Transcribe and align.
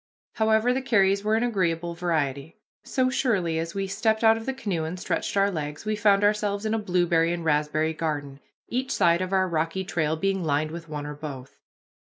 However, 0.33 0.73
the 0.73 0.81
carries 0.81 1.23
were 1.23 1.35
an 1.35 1.43
agreeable 1.43 1.93
variety. 1.93 2.55
So 2.83 3.11
surely 3.11 3.59
as 3.59 3.75
we 3.75 3.85
stepped 3.85 4.23
out 4.23 4.35
of 4.35 4.47
the 4.47 4.51
canoe 4.55 4.83
and 4.83 4.99
stretched 4.99 5.37
our 5.37 5.51
legs 5.51 5.85
we 5.85 5.95
found 5.95 6.23
ourselves 6.23 6.65
in 6.65 6.73
a 6.73 6.79
blueberry 6.79 7.31
and 7.31 7.45
raspberry 7.45 7.93
garden, 7.93 8.39
each 8.67 8.89
side 8.91 9.21
of 9.21 9.31
our 9.31 9.47
rocky 9.47 9.83
trail 9.83 10.15
being 10.15 10.43
lined 10.43 10.71
with 10.71 10.89
one 10.89 11.05
or 11.05 11.13
both. 11.13 11.59